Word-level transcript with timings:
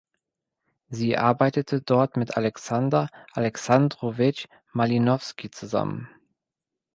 Sie 0.89 1.15
arbeitete 1.15 1.79
dort 1.83 2.17
mit 2.17 2.35
Alexander 2.35 3.07
Alexandrowitsch 3.33 4.47
Malinowski 4.73 5.51
zusammen. 5.51 6.09